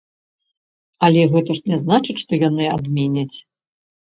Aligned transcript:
Але 1.07 1.21
гэта 1.33 1.51
ж 1.59 1.73
не 1.73 1.77
значыць, 1.83 2.17
што 2.23 2.41
яны 2.47 2.65
адменяць. 2.79 3.37